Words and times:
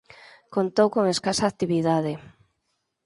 Contou 0.55 0.87
con 0.95 1.03
escasa 1.13 1.45
actividade. 1.47 2.13